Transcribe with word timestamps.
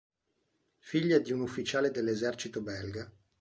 Figlia 0.79 1.19
di 1.19 1.31
un 1.31 1.41
ufficiale 1.41 1.91
dell'esercito 1.91 2.61
belga. 2.63 3.07